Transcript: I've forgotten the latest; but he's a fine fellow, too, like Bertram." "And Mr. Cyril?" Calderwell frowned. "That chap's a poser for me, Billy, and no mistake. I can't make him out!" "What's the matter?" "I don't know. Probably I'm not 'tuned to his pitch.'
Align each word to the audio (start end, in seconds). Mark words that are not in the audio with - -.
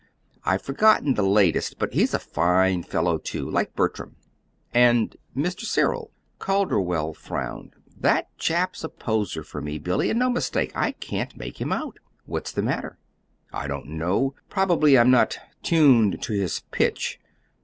I've 0.43 0.63
forgotten 0.63 1.13
the 1.13 1.21
latest; 1.21 1.77
but 1.77 1.93
he's 1.93 2.15
a 2.15 2.17
fine 2.17 2.81
fellow, 2.81 3.19
too, 3.19 3.47
like 3.47 3.75
Bertram." 3.75 4.15
"And 4.73 5.15
Mr. 5.37 5.59
Cyril?" 5.63 6.09
Calderwell 6.39 7.13
frowned. 7.13 7.75
"That 7.99 8.35
chap's 8.39 8.83
a 8.83 8.89
poser 8.89 9.43
for 9.43 9.61
me, 9.61 9.77
Billy, 9.77 10.09
and 10.09 10.17
no 10.17 10.31
mistake. 10.31 10.71
I 10.73 10.93
can't 10.93 11.37
make 11.37 11.61
him 11.61 11.71
out!" 11.71 11.99
"What's 12.25 12.51
the 12.51 12.63
matter?" 12.63 12.97
"I 13.53 13.67
don't 13.67 13.89
know. 13.89 14.33
Probably 14.49 14.97
I'm 14.97 15.11
not 15.11 15.37
'tuned 15.61 16.19
to 16.23 16.33
his 16.33 16.61
pitch.' 16.71 17.19